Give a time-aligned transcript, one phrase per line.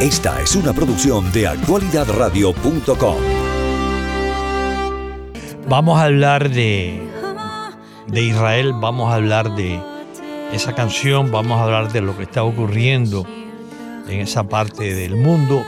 [0.00, 3.16] Esta es una producción de actualidadradio.com.
[5.66, 7.00] Vamos a hablar de,
[8.06, 9.80] de Israel, vamos a hablar de
[10.52, 13.24] esa canción, vamos a hablar de lo que está ocurriendo
[14.06, 15.64] en esa parte del mundo.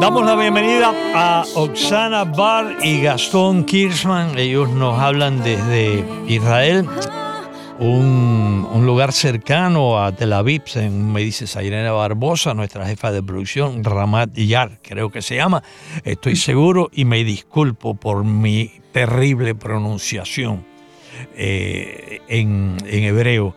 [0.00, 4.36] Damos la bienvenida a Oksana Bar y Gastón Kirschman.
[4.38, 6.84] Ellos nos hablan desde Israel
[7.80, 14.34] un, lugar cercano a Tel Aviv, me dice Sairena Barbosa, nuestra jefa de producción, Ramat
[14.34, 15.62] Yar, creo que se llama,
[16.04, 20.64] estoy seguro y me disculpo por mi terrible pronunciación
[21.34, 23.54] eh, en, hebreo.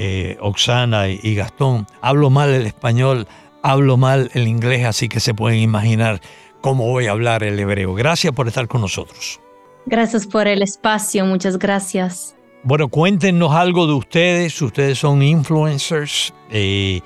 [0.00, 3.26] Eh, Oxana y Gastón, hablo mal el español,
[3.64, 6.20] hablo mal el inglés, así que se pueden imaginar
[6.60, 7.94] cómo voy a hablar el hebreo.
[7.94, 9.40] Gracias por estar con nosotros.
[9.86, 12.37] Gracias por el espacio, muchas gracias.
[12.64, 14.60] Bueno, cuéntenos algo de ustedes.
[14.60, 16.34] Ustedes son influencers.
[16.50, 17.00] Eh,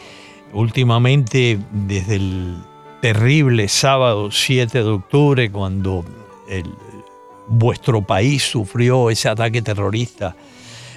[0.54, 2.56] últimamente, desde el
[3.02, 6.04] terrible sábado 7 de octubre, cuando
[7.48, 10.34] vuestro país sufrió ese ataque terrorista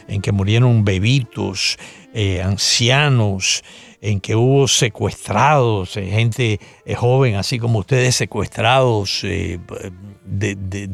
[0.08, 1.78] en que murieron bebitos,
[2.14, 3.62] eh, ancianos,
[4.02, 6.60] en que hubo secuestrados, eh, gente
[6.96, 9.60] joven, así como ustedes, secuestrados de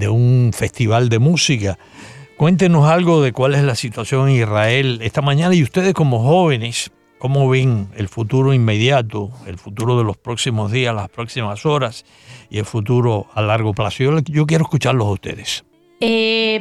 [0.10, 1.78] un festival de música.
[2.42, 6.90] Cuéntenos algo de cuál es la situación en Israel esta mañana y ustedes como jóvenes,
[7.20, 12.04] ¿cómo ven el futuro inmediato, el futuro de los próximos días, las próximas horas
[12.50, 14.20] y el futuro a largo plazo?
[14.26, 15.66] Yo, quiero escucharlos a ustedes.
[16.00, 16.60] Eh,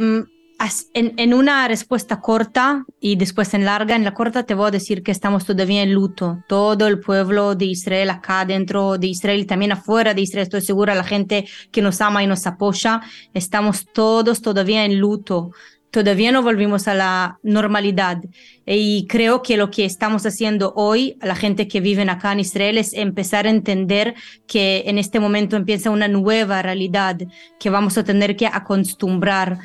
[0.92, 5.02] en, una respuesta corta y después en larga, en la corta te voy a decir
[5.02, 6.42] que estamos todavía en luto.
[6.48, 10.60] Todo el pueblo de Israel acá dentro de Israel y también afuera de Israel, estoy
[10.60, 13.00] segura, la gente que nos ama y nos apoya,
[13.32, 15.52] estamos todos todavía en luto.
[15.90, 18.22] Todavía no volvimos a la normalidad
[18.64, 22.78] y creo que lo que estamos haciendo hoy, la gente que vive acá en Israel,
[22.78, 24.14] es empezar a entender
[24.46, 27.18] que en este momento empieza una nueva realidad
[27.58, 29.58] que vamos a tener que acostumbrar.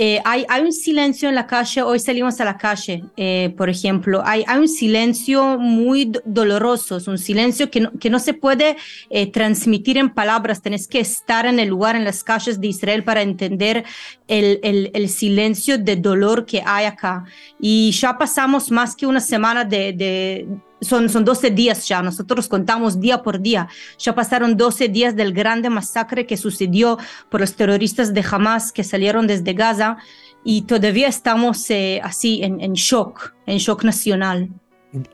[0.00, 3.68] Eh, hay, hay, un silencio en la calle, hoy salimos a la calle, eh, por
[3.68, 8.76] ejemplo, hay, hay, un silencio muy doloroso, es un silencio que no, se puede
[9.10, 13.02] eh, transmitir en palabras, tenés que estar en el lugar, en las calles de Israel
[13.02, 13.84] para entender
[14.28, 17.24] el, el, el silencio de dolor que hay acá.
[17.58, 20.46] Y ya pasamos más que una semana de
[20.80, 23.68] son, son 12 días ya, nosotros contamos día por día.
[23.98, 26.98] Ya pasaron 12 días del grande masacre que sucedió
[27.30, 29.98] por los terroristas de Hamas que salieron desde Gaza
[30.44, 34.48] y todavía estamos eh, así en, en shock, en shock nacional.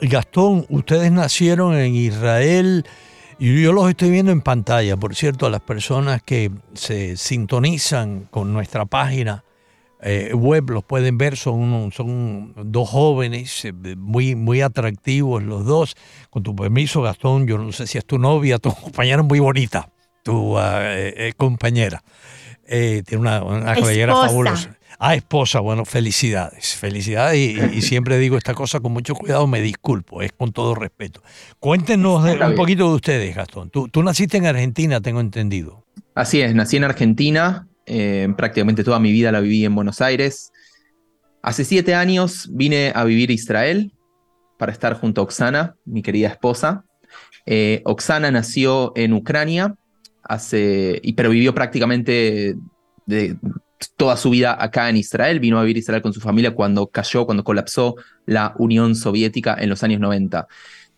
[0.01, 2.85] Gastón, ustedes nacieron en Israel
[3.39, 8.29] y yo los estoy viendo en pantalla, por cierto, a las personas que se sintonizan
[8.31, 9.44] con nuestra página
[10.07, 15.97] eh, web, los pueden ver, son, son dos jóvenes eh, muy, muy atractivos los dos.
[16.29, 19.89] Con tu permiso, Gastón, yo no sé si es tu novia, tu compañera muy bonita,
[20.23, 22.03] tu ah, eh, compañera.
[22.69, 24.77] tiene una, una cabellera fabulosa.
[24.99, 27.39] Ah, esposa, bueno, felicidades, felicidades
[27.73, 31.23] y, siempre digo esta cosa con mucho cuidado, me disculpo, es con todo respeto.
[31.59, 33.71] Cuéntenos un poquito de ustedes, Gastón.
[33.71, 35.83] Tú, tú naciste en Argentina, tengo entendido.
[36.15, 40.53] Así es, nací en Argentina, eh, prácticamente toda mi vida la viví en Buenos Aires.
[41.43, 43.93] Hace siete años vine a vivir a Israel
[44.59, 46.85] para estar junto a Oksana, mi querida esposa.
[47.47, 49.75] Eh, Oksana nació en Ucrania,
[50.23, 52.57] hace, pero vivió prácticamente
[53.97, 55.41] toda su vida acá en Israel.
[55.41, 57.97] Vino a vivir a Israel con su familia cuando cayó, cuando colapsó
[58.27, 60.47] la Unión Soviética en los años 90.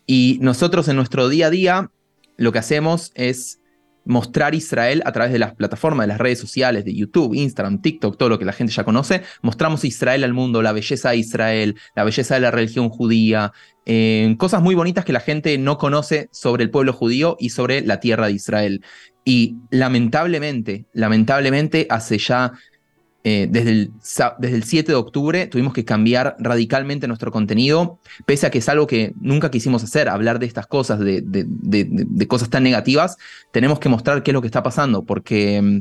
[0.05, 1.91] Y nosotros en nuestro día a día
[2.37, 3.59] lo que hacemos es
[4.07, 8.17] mostrar Israel a través de las plataformas, de las redes sociales, de YouTube, Instagram, TikTok,
[8.17, 9.21] todo lo que la gente ya conoce.
[9.41, 13.53] Mostramos Israel al mundo, la belleza de Israel, la belleza de la religión judía,
[13.85, 17.81] eh, cosas muy bonitas que la gente no conoce sobre el pueblo judío y sobre
[17.81, 18.83] la tierra de Israel.
[19.23, 22.53] Y lamentablemente, lamentablemente, hace ya
[23.23, 23.91] eh, desde, el,
[24.39, 28.69] desde el 7 de octubre tuvimos que cambiar radicalmente nuestro contenido, pese a que es
[28.69, 33.17] algo que nunca quisimos hacer, hablar de estas cosas, de, de, cosas tan negativas,
[33.51, 35.79] tenemos que mostrar qué es lo que está pasando, porque mm,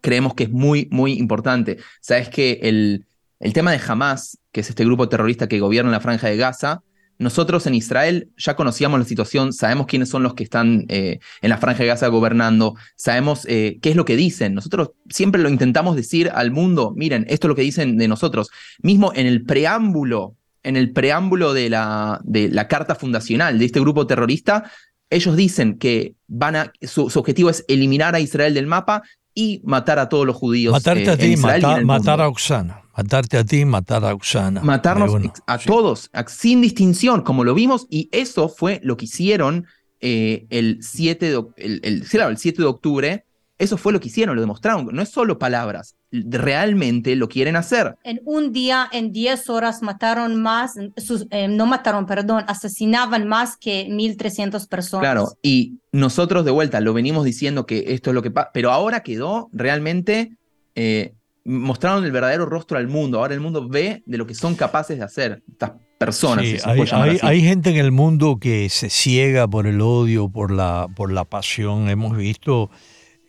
[0.00, 1.78] creemos que es muy, muy importante.
[2.00, 3.04] Sabes que el,
[3.40, 6.82] el tema de Hamas, que es este grupo terrorista que gobierna la franja de Gaza,
[7.20, 11.50] nosotros en Israel ya conocíamos la situación, sabemos quiénes son los que están eh, en
[11.50, 14.54] la franja de Gaza gobernando, sabemos eh, qué es lo que dicen.
[14.54, 18.48] Nosotros siempre lo intentamos decir al mundo, miren, esto es lo que dicen de nosotros.
[18.80, 23.80] Mismo en el preámbulo, en el preámbulo de la, de la carta fundacional de este
[23.80, 24.70] grupo terrorista,
[25.10, 29.02] ellos dicen que van a, su, objetivo es eliminar a Israel del mapa
[29.34, 30.72] y matar a todos los judíos.
[30.72, 32.79] Matarte a ti, matar a Oxana.
[32.96, 34.62] Matarte a ti, matar a Oxana.
[34.62, 35.14] Matarnos
[35.46, 39.66] a todos, sin distinción, como lo vimos, y eso fue lo que hicieron
[40.00, 43.24] eh, el, 7 de, el, el, el 7 de octubre,
[43.60, 44.88] eso fue lo que hicieron, lo demostraron.
[44.90, 47.94] No es solo palabras, realmente lo quieren hacer.
[48.04, 53.86] En un día, en 10 horas, mataron más, eh, no mataron, perdón, asesinaban más que
[53.88, 55.02] 1.300 personas.
[55.02, 58.72] Claro, y nosotros de vuelta lo venimos diciendo que esto es lo que pasa, pero
[58.72, 60.38] ahora quedó realmente,
[60.74, 61.12] eh,
[61.44, 63.18] mostraron el verdadero rostro al mundo.
[63.18, 66.44] Ahora el mundo ve de lo que son capaces de hacer estas personas.
[66.64, 71.12] hay, hay, gente en el mundo que se ciega por el odio, por la, por
[71.12, 71.88] la pasión.
[71.88, 72.70] Hemos visto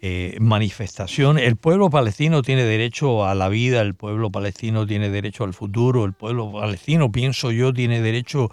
[0.04, 1.38] eh, manifestación.
[1.38, 6.06] El pueblo palestino tiene derecho a la vida, el pueblo palestino tiene derecho al futuro,
[6.06, 8.50] el pueblo palestino, pienso yo, tiene derecho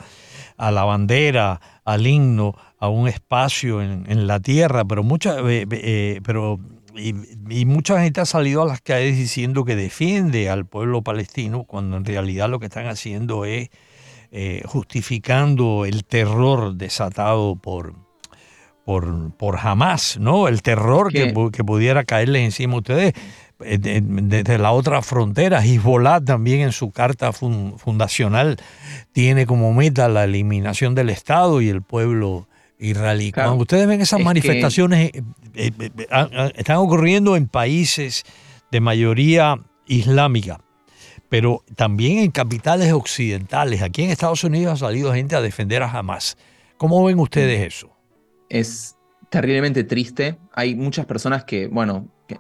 [0.58, 6.20] a la bandera, al himno, a un espacio en, la tierra, pero mucha, eh, eh,
[6.22, 6.61] pero
[6.99, 11.97] y, mucha gente ha salido a las calles diciendo que defiende al pueblo palestino, cuando
[11.97, 13.71] en realidad lo que están haciendo es
[14.67, 17.95] justificando el terror desatado por,
[18.85, 20.49] por, por jamás, ¿no?
[20.49, 23.15] El terror que, que, pudiera caerles encima a ustedes.
[23.65, 28.56] Eh, desde la otra frontera, Hezbollah también en su carta fundacional
[29.12, 33.32] tiene como meta la eliminación del Estado y el pueblo israelí.
[33.32, 35.22] Cuando ustedes ven esas manifestaciones, eh,
[35.54, 38.25] eh, están ocurriendo en países
[38.70, 40.60] de mayoría islámica,
[41.28, 43.82] pero también en capitales occidentales.
[43.82, 46.36] Aquí en Estados Unidos ha salido gente a defender a Hamas.
[46.76, 47.98] ¿Cómo ven ustedes eso?
[48.48, 48.96] es
[49.30, 50.38] terriblemente triste.
[50.52, 52.38] Hay muchas personas que, bueno, que,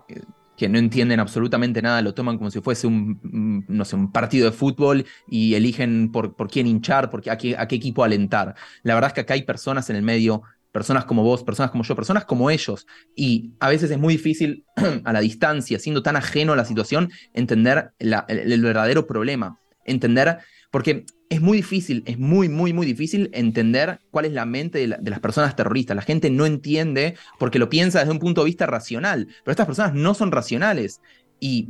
[0.66, 4.56] no entienden absolutamente nada, lo toman como si fuese un, no sé, un partido de
[4.56, 8.54] fútbol y eligen por, por quién hinchar, por a, qué, a qué equipo alentar.
[8.82, 11.84] La verdad es que acá hay personas en el medio, personas como vos, personas como
[11.84, 12.86] yo, personas como ellos.
[13.14, 14.64] Y a veces es muy difícil
[15.04, 19.60] a la distancia, siendo tan ajeno a la situación, entender el verdadero problema.
[19.84, 20.38] Entender,
[20.70, 24.86] porque es muy difícil, es muy, muy, muy difícil entender cuál es la mente de,
[25.10, 25.94] las personas terroristas.
[25.94, 29.66] La gente no entiende porque lo piensa desde un punto de vista racional, pero estas
[29.66, 31.02] personas no son racionales.
[31.38, 31.68] Y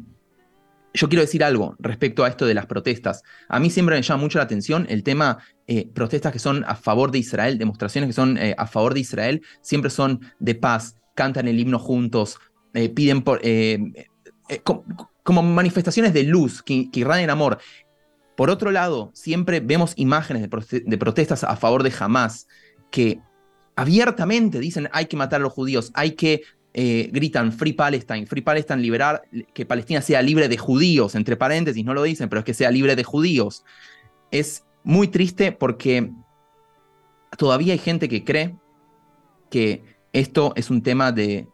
[0.95, 3.23] yo quiero decir algo respecto a esto de las protestas.
[3.49, 6.77] A mí siempre me llama mucho la atención el tema eh, protestas que son a
[6.77, 10.95] favor de Israel, demostraciones que son eh, a favor de Israel, siempre son de paz,
[11.15, 12.39] cantan el himno juntos,
[12.75, 13.41] eh, piden por...
[15.25, 17.59] como manifestaciones de luz que, que irradian amor.
[18.39, 22.47] Por otro lado, siempre vemos imágenes de, protestas a favor de Hamas
[22.89, 23.19] que
[23.75, 26.43] abiertamente dicen hay que matar a los judíos, hay que
[26.73, 31.85] eh, gritan Free Palestine, Free Palestine, liberar, que Palestina sea libre de judíos, entre paréntesis,
[31.85, 33.65] no lo dicen, pero es que sea libre de judíos.
[34.31, 36.13] Es muy triste porque
[37.37, 38.55] todavía hay gente que cree
[39.51, 39.83] que
[40.13, 41.49] esto es un tema de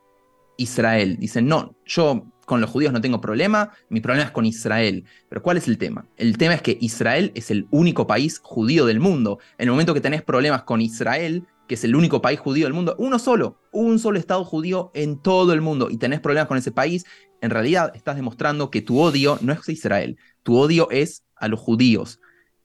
[0.56, 1.16] Israel.
[1.18, 5.04] Dicen, no, yo con los judíos no tengo problema, mi problema es con Israel.
[5.28, 6.06] Pero ¿cuál es el tema?
[6.16, 9.38] El tema es que Israel es el único país judío del mundo.
[9.58, 12.74] En el momento que tenés problemas con Israel, que es el único país judío del
[12.74, 16.58] mundo, uno solo, un solo Estado judío en todo el mundo, y tenés problemas con
[16.58, 17.04] ese país,
[17.40, 21.48] en realidad estás demostrando que tu odio no es a Israel, tu odio es a
[21.48, 22.20] los judíos.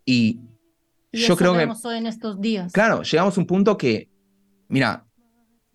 [0.05, 0.41] Y,
[1.11, 1.67] yo creo que...
[1.87, 2.71] Hoy en estos días.
[2.71, 4.09] Claro, llegamos a un punto que,
[4.67, 5.08] mira,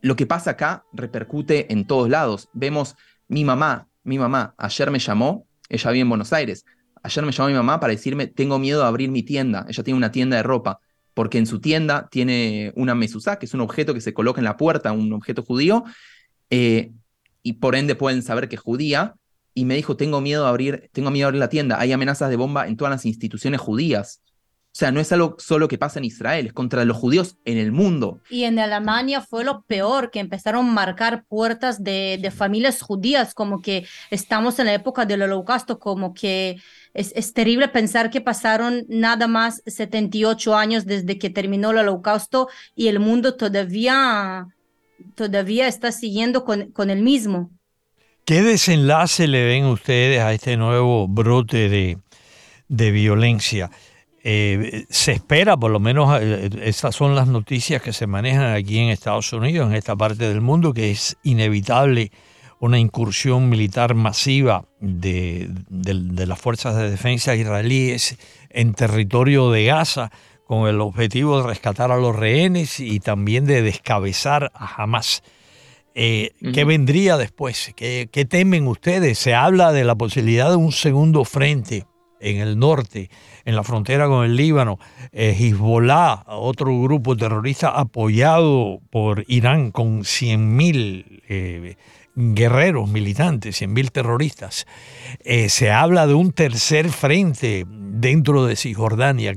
[0.04, 2.50] lo que pasa acá repercute en todos lados.
[2.52, 2.94] Vemos
[3.26, 6.66] mi mamá, mi mamá ayer me llamó, ella vive en Buenos Aires,
[7.02, 9.96] ayer me llamó mi mamá para decirme, tengo miedo de abrir mi tienda, ella tiene
[9.96, 10.78] una tienda de ropa,
[11.14, 14.44] porque en su tienda tiene una mezuzá, que es un objeto que se coloca en
[14.44, 15.84] la puerta, un objeto judío,
[16.50, 16.92] eh,
[17.42, 19.14] y por ende pueden saber que es judía,
[19.54, 22.28] y me dijo, tengo miedo de abrir, tengo miedo de abrir la tienda, hay amenazas
[22.28, 24.20] de bomba en todas las instituciones judías.
[24.74, 27.58] O sea, no es algo solo que pasa en Israel, es contra los judíos en
[27.58, 28.18] el mundo.
[28.28, 33.34] Y en Alemania fue lo peor, que empezaron a marcar puertas de, de familias judías,
[33.34, 36.56] como que estamos en la época del holocausto, como que
[36.92, 42.48] es, es, terrible pensar que pasaron nada más 78 años desde que terminó el holocausto
[42.74, 44.48] y el mundo todavía,
[45.14, 47.52] todavía está siguiendo con, con el mismo.
[48.24, 51.98] ¿Qué desenlace le ven ustedes a este nuevo brote de,
[52.66, 53.70] de violencia?
[54.26, 58.78] Eh, se espera, por lo menos eh, estas son las noticias que se manejan aquí
[58.78, 62.10] en Estados Unidos, en esta parte del mundo, que es inevitable
[62.58, 68.16] una incursión militar masiva de, las fuerzas de defensa israelíes
[68.48, 70.10] en territorio de Gaza
[70.46, 75.22] con el objetivo de rescatar a los rehenes y también de descabezar a Hamas.
[75.94, 77.74] Eh, ¿Qué vendría después?
[77.76, 79.18] ¿Qué, ¿Qué, temen ustedes?
[79.18, 81.84] Se habla de la posibilidad de un segundo frente
[82.24, 83.10] en el norte,
[83.44, 84.78] en la frontera con el Líbano,
[85.12, 91.76] eh, Hezbollah, otro grupo terrorista apoyado por Irán con 100.000 eh,
[92.14, 94.66] guerreros militantes, 100.000 terroristas.
[95.20, 99.34] Eh, se habla de un tercer frente dentro de Cisjordania.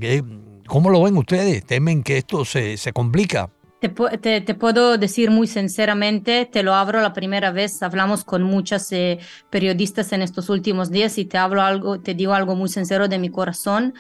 [0.66, 1.66] ¿Cómo lo ven ustedes?
[1.66, 3.50] ¿Temen que esto se, se complica?
[3.80, 3.90] Te,
[4.56, 9.20] puedo decir muy sinceramente, te lo abro la primera vez, hablamos con muchas eh,
[9.52, 13.20] periodistas en estos últimos días y te hablo algo, te digo algo muy sincero de
[13.20, 13.94] mi corazón.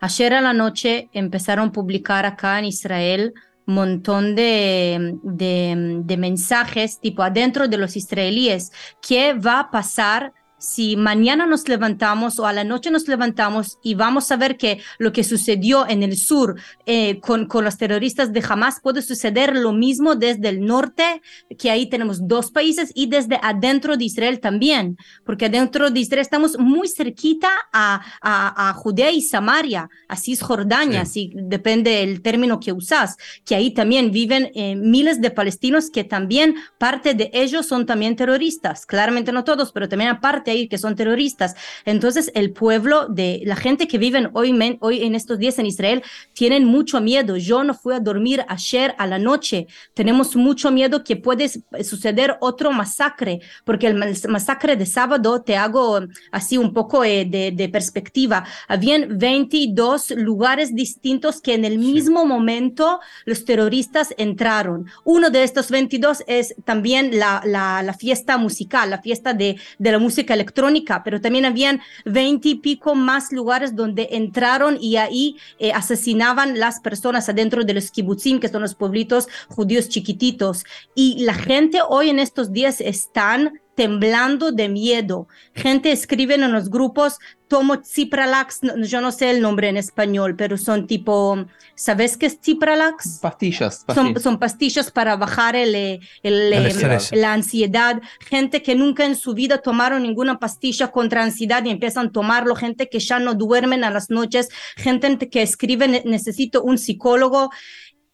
[0.00, 3.34] Ayer a la noche empezaron a publicar acá en Israel
[3.66, 10.32] un montón de, de, de mensajes tipo adentro de los israelíes, ¿qué va a pasar
[10.60, 14.80] si mañana nos levantamos o a la noche nos levantamos y vamos a ver que
[14.98, 19.56] lo que sucedió en el sur eh, con, con los terroristas de Hamas puede suceder
[19.56, 21.22] lo mismo desde el norte,
[21.58, 26.20] que ahí tenemos dos países, y desde adentro de Israel también, porque adentro de Israel
[26.20, 32.72] estamos muy cerquita a, a, Judea y Samaria, a Cisjordania, si depende el término que
[32.72, 37.86] usas, que ahí también viven eh, miles de palestinos que también parte de ellos son
[37.86, 41.54] también terroristas, claramente no todos, pero también aparte que son terroristas.
[41.84, 46.02] Entonces, el pueblo de la gente que viven hoy, hoy en estos días en Israel
[46.32, 47.36] tienen mucho miedo.
[47.36, 49.66] Yo no fui a dormir ayer a la noche.
[49.94, 51.48] Tenemos mucho miedo que puede
[51.82, 53.96] suceder otro masacre, porque el
[54.28, 56.00] masacre de sábado, te hago
[56.32, 63.00] así un poco eh, de, perspectiva, habían 22 lugares distintos que en el mismo momento
[63.24, 64.86] los terroristas entraron.
[65.04, 69.92] Uno de estos 22 es también la, la, la fiesta musical, la fiesta de, de
[69.92, 75.36] la música electrónica, pero también habían veinte y pico más lugares donde entraron y ahí
[75.58, 80.64] eh, asesinaban las personas adentro de los kibbutzim, que son los pueblitos judíos chiquititos.
[80.94, 85.26] Y la gente hoy en estos días están temblando de miedo.
[85.54, 87.16] Gente escribe en los grupos,
[87.48, 91.46] tomo Cipralax, yo no sé el nombre en español, pero son tipo,
[91.76, 93.20] ¿sabes qué es Cipralax?
[93.22, 93.86] Pastillas.
[94.22, 98.02] Son, pastillas para bajar el, la ansiedad.
[98.28, 102.54] Gente que nunca en su vida tomaron ninguna pastilla contra ansiedad y empiezan a tomarlo.
[102.56, 104.50] Gente que ya no duermen a las noches.
[104.76, 107.48] Gente que escribe, necesito un psicólogo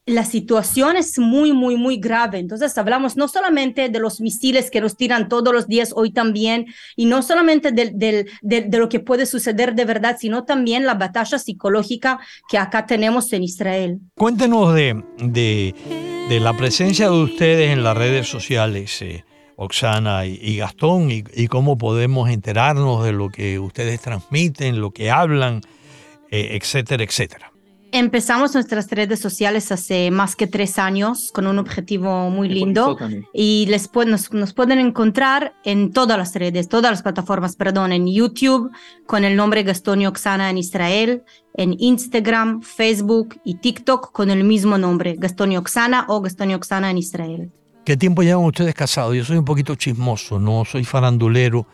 [0.06, 2.38] la situación es muy, muy, muy grave.
[2.38, 6.66] Entonces hablamos no solamente de los misiles que nos tiran todos los días, hoy también,
[6.94, 8.26] y no solamente de,
[8.78, 13.42] lo que puede suceder de verdad, sino también la batalla psicológica que acá tenemos en
[13.42, 13.98] Israel.
[14.14, 15.74] Cuéntenos de,
[16.28, 19.02] la presencia de ustedes en las redes sociales.
[19.02, 19.24] Eh,
[19.58, 25.10] Oxana y, Gastón, y, y, cómo podemos enterarnos de lo que ustedes transmiten, lo que
[25.10, 25.62] hablan,
[26.30, 27.55] eh, etcétera, etcétera.
[27.92, 32.98] Empezamos nuestras redes sociales hace más que tres años con un objetivo muy lindo
[33.32, 33.90] y les
[34.32, 38.70] nos, pueden encontrar en todas las redes, todas las plataformas, perdón, en YouTube
[39.06, 41.22] con el nombre Gastón Oxana en Israel,
[41.54, 46.98] en Instagram, Facebook y TikTok con el mismo nombre, Gastón Oxana o Gastón Oxana en
[46.98, 47.50] Israel.
[47.84, 49.14] ¿Qué tiempo llevan ustedes casados?
[49.14, 51.66] Yo soy un poquito chismoso, no soy farandulero,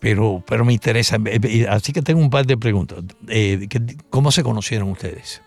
[0.00, 1.18] pero, pero me interesa.
[1.70, 3.04] Así que tengo un par de preguntas.
[3.28, 3.68] Eh,
[4.10, 5.40] ¿Cómo se conocieron ustedes?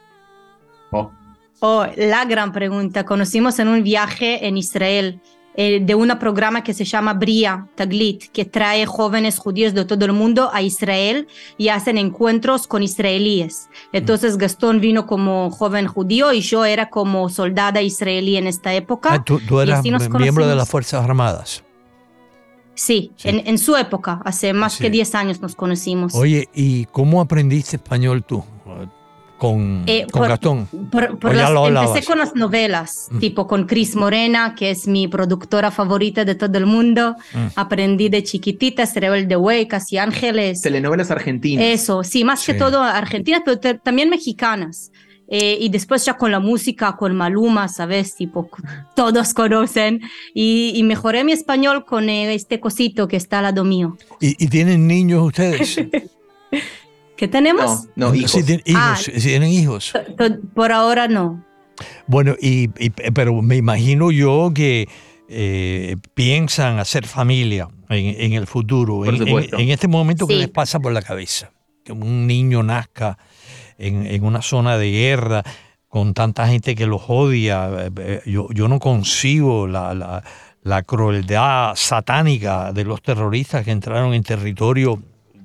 [1.59, 1.85] Oh.
[1.95, 3.05] la gran pregunta.
[3.05, 5.21] Conocimos en un viaje en Israel
[5.57, 10.03] eh, de un programa que se llama Bria Taglit, que trae jóvenes judíos de todo
[10.03, 13.69] el mundo a Israel y hacen encuentros con israelíes.
[13.93, 19.13] Entonces Gastón vino como joven judío y yo era como soldada israelí en esta época.
[19.13, 21.63] Ah, tú, eras miembro de las Fuerzas Armadas.
[22.73, 26.13] Sí, En, su época, hace más que 10 años nos conocimos.
[26.13, 28.43] Oye, ¿y cómo aprendiste español tú?
[29.38, 30.68] Con, eh, con Gastón?
[30.72, 33.20] empecé con las novelas, mm.
[33.20, 37.15] tipo con Cris Morena, que es mi productora favorita de todo el mundo.
[37.34, 37.48] Mm.
[37.56, 40.62] Aprendí de chiquitita, Cerebral de Way, Casi Ángeles.
[40.62, 41.65] Telenovelas argentinas.
[41.65, 44.92] Eso, sí, más que todo argentinas, pero también mexicanas.
[45.27, 48.15] Eh, y después ya con la música, con Maluma, ¿sabes?
[48.15, 48.50] Tipo,
[48.96, 50.01] todos conocen.
[50.34, 53.98] Y, y mejoré mi español con eh, este cosito que está al lado mío.
[54.20, 55.77] ¿Y, y tienen niños ustedes?
[57.17, 57.88] ¿Qué tenemos?
[57.95, 58.31] No, hijos.
[58.31, 59.93] Si tienen hijos, ah, tienen hijos.
[60.53, 61.43] Por ahora no.
[62.07, 64.88] Bueno, y, pero me imagino yo que
[65.27, 69.05] eh, piensan hacer familia en, el futuro.
[69.05, 71.51] En, este momento, ¿qué les pasa por la cabeza?
[71.84, 73.17] Que un niño nazca
[73.77, 75.43] en, una zona de guerra
[75.88, 77.69] con tanta gente que los odia.
[77.86, 80.24] Eh, eh, yo, yo no consigo la, la,
[80.63, 85.01] la crueldad satánica de los terroristas que entraron en territorio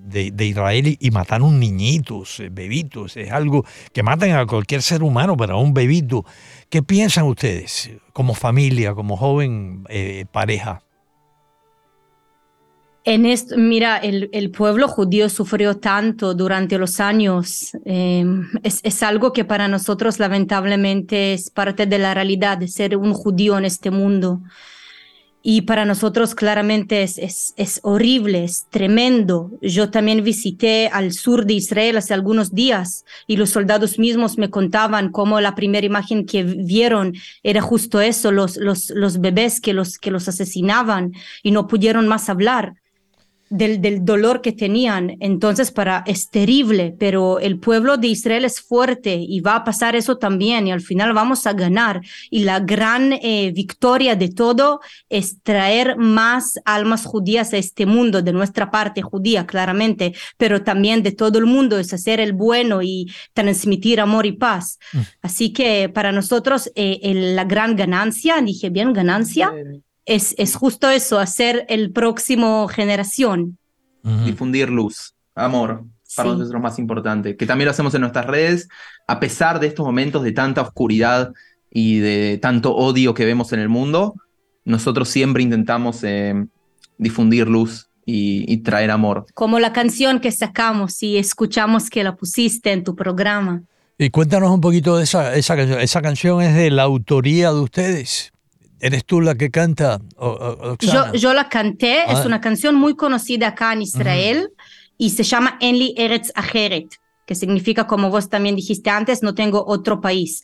[0.07, 3.17] de, Israel y mataron niñitos, eh, bebitos.
[3.17, 6.25] Es algo que matan a cualquier ser humano, pero a un bebito.
[6.69, 10.83] ¿Qué piensan ustedes como familia, como joven eh, pareja?
[13.05, 17.71] En esto, mira, el, pueblo judío sufrió tanto durante los años.
[17.87, 22.97] Em, es, es, algo que para nosotros lamentablemente es parte de la realidad de ser
[22.99, 24.43] un judío en este mundo.
[25.43, 29.51] Y para nosotros claramente es, es, es, horrible, es tremendo.
[29.63, 34.51] Yo también visité al sur de Israel hace algunos días y los soldados mismos me
[34.51, 39.73] contaban cómo la primera imagen que vieron era justo eso, los, los, los bebés que
[39.73, 42.75] los, que los asesinaban y no pudieron más hablar
[43.51, 45.17] del, del, dolor que tenían.
[45.21, 49.97] Entonces, para, es terrible, pero el pueblo de Israel es fuerte y va a pasar
[49.97, 52.01] eso también y al final vamos a ganar.
[52.31, 58.23] Y la gran eh, victoria de todo es traer más almas judías a este mundo,
[58.23, 62.83] de nuestra parte judía, claramente, pero también de todo el mundo, es hacer el bueno
[62.83, 64.79] y transmitir amor y paz.
[64.93, 64.99] Mm.
[65.23, 69.53] Así que para nosotros eh, el, la gran ganancia, dije bien, ganancia
[70.11, 73.59] es, es justo eso, hacer el próximo generación.
[74.25, 75.85] Difundir luz, amor,
[76.17, 77.37] para nosotros es lo más importante.
[77.37, 78.69] Que también lo hacemos en nuestras redes,
[79.07, 81.33] a pesar de estos momentos de tanta oscuridad
[81.71, 84.17] y de tanto odio que vemos en el mundo,
[84.65, 86.35] nosotros siempre intentamos eh,
[86.99, 89.27] difundir luz y, traer amor.
[89.35, 93.63] Como la canción que sacamos y escuchamos que la pusiste en tu programa.
[93.97, 95.81] Y cuéntanos un poquito de esa, esa canción.
[95.81, 98.30] ¿Esa canción es de la autoría de ustedes?
[98.81, 100.01] ¿Eres tú la que canta?
[100.81, 102.25] yo, yo, la canté, es ah.
[102.27, 104.51] una canción muy conocida acá en Israel
[104.97, 106.89] y se llama Enli Eretz Ajeret,
[107.27, 110.43] que significa, como vos también dijiste antes, no tengo otro país.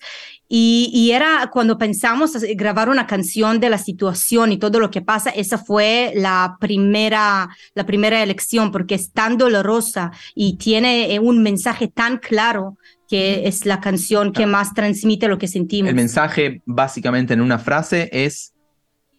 [0.48, 5.02] Y, y, era cuando pensamos grabar una canción de la situación y todo lo que
[5.02, 11.18] pasa, esa fue la primera, la primera elección, porque es tan dolorosa y tiene eh,
[11.18, 12.76] un mensaje tan claro
[13.08, 15.88] que es la canción que más transmite lo que sentimos.
[15.88, 18.54] El mensaje, básicamente en una frase, es,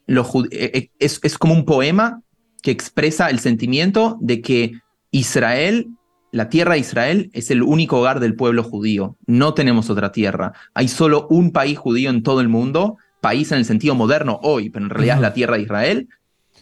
[0.06, 2.22] lo, eh, eh, es, es como un poema
[2.62, 4.74] que expresa el sentimiento de que
[5.12, 5.88] Israel,
[6.32, 9.18] la tierra de Israel, es el único hogar del pueblo judío.
[9.26, 10.54] No tenemos otra tierra.
[10.74, 14.70] Hay solo un país judío en todo el mundo, país en el sentido moderno hoy,
[14.70, 16.10] pero en realidad es la tierra de Israel,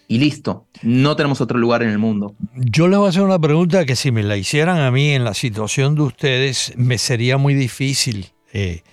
[0.07, 0.67] y listo.
[0.83, 2.35] No tenemos otro lugar en el mundo.
[2.55, 5.23] Yo les voy a hacer una pregunta que si me la hicieran a mí en
[5.23, 8.83] la situación de ustedes, me sería muy difícil eh,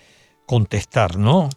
[0.46, 1.48] contestar, ¿no?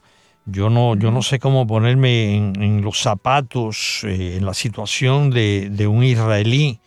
[0.46, 5.88] Yo no, yo no sé cómo ponerme en, los zapatos, eh, en la situación de,
[5.90, 6.80] un israelí,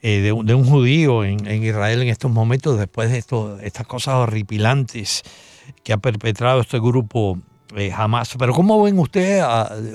[0.00, 5.22] eh, de, un judío en, Israel en estos momentos, después de esto, estas cosas horripilantes
[5.84, 7.38] que ha perpetrado este grupo
[7.92, 8.34] jamás.
[8.38, 9.44] Pero ¿cómo ven ustedes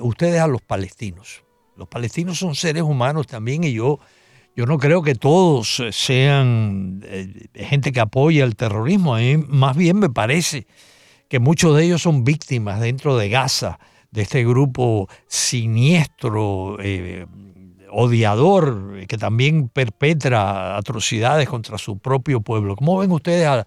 [0.01, 1.44] ustedes a los palestinos?
[1.75, 3.99] Los palestinos son seres humanos también y yo,
[4.55, 9.15] yo no creo que todos sean eh, gente que apoya el terrorismo.
[9.15, 10.67] A mí más bien me parece
[11.27, 13.79] que muchos de ellos son víctimas dentro de Gaza,
[14.11, 17.25] de este grupo siniestro, eh,
[17.91, 22.75] odiador, que también perpetra atrocidades contra su propio pueblo.
[22.75, 23.65] ¿Cómo ven ustedes a,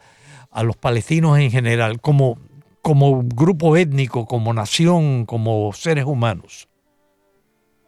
[0.62, 2.38] los palestinos en general como,
[2.82, 6.67] como grupo étnico, como nación, como seres humanos?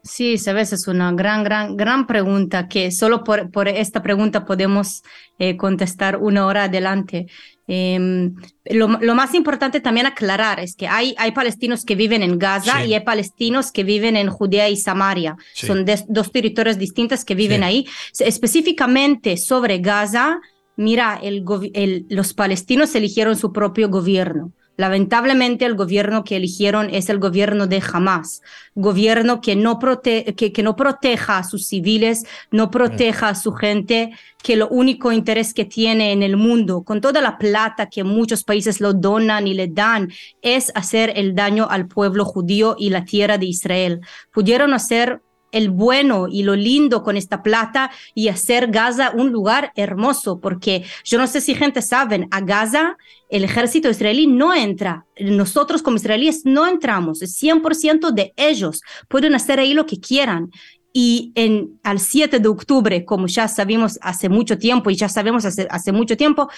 [0.03, 5.03] Sí, sabes, es una gran, gran, gran pregunta que solo por, por esta pregunta podemos
[5.39, 7.27] eh, contestar una hora adelante.
[7.67, 8.35] Em,
[8.65, 12.85] lo, lo, más importante también aclarar es que hay, hay palestinos que viven en Gaza
[12.85, 15.37] y hay palestinos que viven en Judea y Samaria.
[15.55, 17.87] Son dos territorios distintos que viven ahí.
[18.19, 20.41] Específicamente sobre Gaza,
[20.77, 24.53] mira, el, el, los palestinos eligieron su propio gobierno.
[24.81, 28.41] Lamentablemente el gobierno que eligieron es el gobierno de Hamas,
[28.75, 34.11] gobierno que no, prote que, no proteja a sus civiles, no proteja a su gente,
[34.43, 38.43] que lo único interés que tiene en el mundo, con toda la plata que muchos
[38.43, 43.05] países lo donan y le dan, es hacer el daño al pueblo judío y la
[43.05, 44.01] tierra de Israel.
[44.33, 45.21] Pudieron hacer
[45.53, 50.85] el bueno y lo lindo con esta plata y hacer Gaza un lugar hermoso, porque
[51.05, 52.97] yo no sé si gente saben, a Gaza
[53.29, 59.35] el ejército israelí no entra, nosotros como israelíes no entramos, es 100% de ellos, pueden
[59.35, 60.51] hacer ahí lo que quieran.
[60.93, 65.45] Y en, al 7 de octubre, como ya sabemos hace mucho tiempo y ya sabemos
[65.45, 66.51] hace, hace mucho tiempo,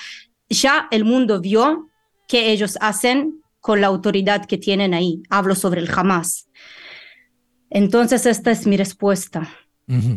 [0.49, 1.91] ya el mundo vio
[2.27, 5.23] que ellos hacen con la autoridad que tienen ahí.
[5.31, 6.49] Hablo sobre el Hamas.
[7.75, 9.49] Entonces, esta es mi respuesta.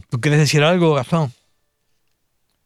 [0.10, 1.32] ¿Tú quieres decir algo, Gastón?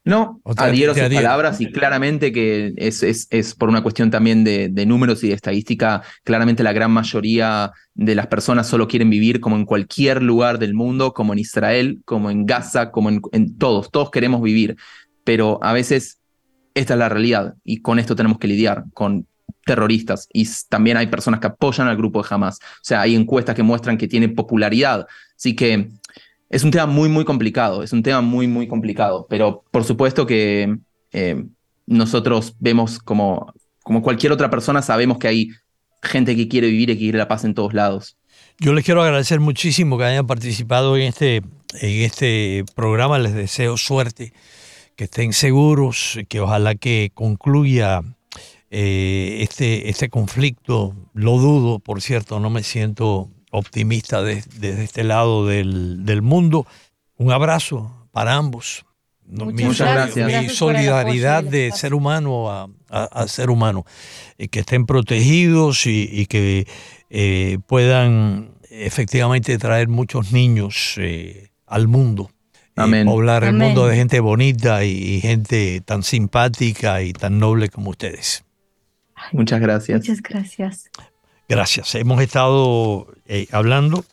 [0.04, 4.44] No, adhiero a sus palabras y claramente que es, es, es por una cuestión también
[4.44, 9.12] de, de, números y de estadística, claramente la gran mayoría de las personas solo quieren
[9.12, 13.22] vivir como en cualquier lugar del mundo, como en Israel, como en Gaza, como en,
[13.34, 14.78] en todos, todos queremos vivir,
[15.24, 16.20] pero a veces
[16.74, 19.28] esta es la realidad y con esto tenemos que lidiar, con
[19.66, 22.60] terroristas y también hay personas que apoyan al grupo de Hamas.
[22.62, 25.08] O sea, hay encuestas que muestran que tiene popularidad.
[25.36, 25.90] Así que
[26.50, 30.26] es un tema muy, muy complicado, es un tema muy, muy complicado, pero por supuesto
[30.26, 30.78] que
[31.12, 31.44] eh,
[31.86, 35.50] nosotros vemos como, como cualquier otra persona, sabemos que hay
[36.02, 38.18] gente que quiere vivir y que quiere la paz en todos lados.
[38.60, 43.18] Yo les quiero agradecer muchísimo que hayan participado en este, en este programa.
[43.18, 44.34] Les deseo suerte,
[44.96, 48.02] que estén seguros, que ojalá que concluya
[48.70, 50.96] eh, este, este conflicto.
[51.14, 56.68] Lo dudo, por cierto, no me siento optimista desde este lado del, del mundo.
[57.18, 58.86] Un abrazo para ambos.
[59.30, 60.44] Muchas, gracias.
[60.44, 63.86] Mi solidaridad de ser humano a, a, ser humano.
[64.38, 66.68] Eh, que estén protegidos y, que
[67.10, 72.32] eh, puedan efectivamente traer muchos niños eh, al mundo.
[72.76, 73.06] Amén.
[73.06, 78.46] poblar el mundo de gente bonita y, gente tan simpática y tan noble como ustedes.
[79.32, 80.00] Muchas gracias.
[80.00, 80.90] Muchas gracias.
[81.48, 81.96] Gracias.
[81.96, 83.08] Hemos estado
[83.52, 84.06] hablando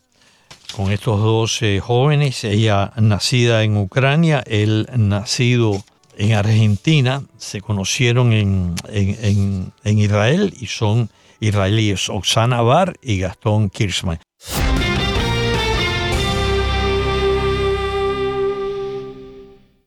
[0.75, 5.83] con estos dos eh, jóvenes, ella nacida en Ucrania, él nacido
[6.19, 14.19] en Argentina, se conocieron en, en Israel y son israelíes, Oksana Bar y Gastón Kirchmann.